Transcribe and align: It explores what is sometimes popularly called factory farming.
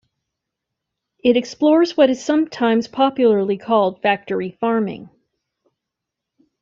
It 1.23 1.37
explores 1.37 1.95
what 1.95 2.09
is 2.09 2.25
sometimes 2.25 2.87
popularly 2.87 3.59
called 3.59 4.01
factory 4.01 4.49
farming. 4.59 5.09